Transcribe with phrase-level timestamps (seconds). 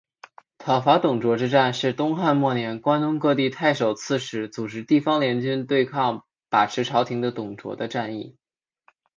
[0.57, 8.35] 讨伐董卓之战是东汉末年关东各地太守刺史组织地方联军对抗把持朝廷的董卓的战役。